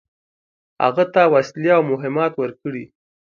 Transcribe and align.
هغه 0.83 1.05
ته 1.13 1.21
وسلې 1.33 1.69
او 1.77 1.81
مهمات 1.91 2.33
ورکړي. 2.37 2.85